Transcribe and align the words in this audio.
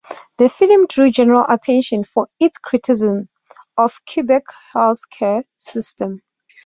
The 0.39 0.49
film 0.49 0.87
drew 0.87 1.11
general 1.11 1.45
attention 1.47 2.05
for 2.05 2.25
its 2.39 2.57
criticism 2.57 3.29
of 3.77 4.01
Quebec's 4.11 4.55
health 4.73 5.07
care 5.11 5.43
system. 5.59 6.23